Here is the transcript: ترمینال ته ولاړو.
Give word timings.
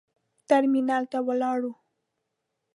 ترمینال 0.49 1.03
ته 1.11 1.19
ولاړو. 1.27 1.71